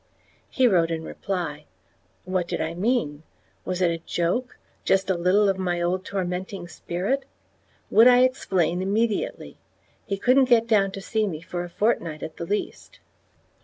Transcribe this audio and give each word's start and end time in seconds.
He 0.49 0.67
wrote 0.67 0.89
in 0.89 1.03
reply: 1.03 1.65
What 2.25 2.47
did 2.47 2.59
I 2.59 2.73
mean? 2.73 3.21
Was 3.65 3.83
it 3.83 3.91
a 3.91 3.99
joke 3.99 4.57
just 4.83 5.11
a 5.11 5.15
little 5.15 5.47
of 5.47 5.59
my 5.59 5.79
old 5.79 6.03
tormenting 6.05 6.67
spirit? 6.67 7.23
Would 7.91 8.07
I 8.07 8.21
explain 8.23 8.81
immediately? 8.81 9.59
He 10.07 10.17
couldn't 10.17 10.45
get 10.45 10.65
down 10.65 10.89
to 10.93 11.01
see 11.01 11.27
me 11.27 11.39
for 11.39 11.63
a 11.63 11.69
fortnight 11.69 12.23
at 12.23 12.37
the 12.37 12.47
least. 12.47 12.99